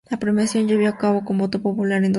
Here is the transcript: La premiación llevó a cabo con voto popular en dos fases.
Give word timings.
La 0.09 0.17
premiación 0.17 0.67
llevó 0.67 0.87
a 0.87 0.97
cabo 0.97 1.23
con 1.23 1.37
voto 1.37 1.61
popular 1.61 2.03
en 2.03 2.03
dos 2.03 2.07
fases. 2.07 2.09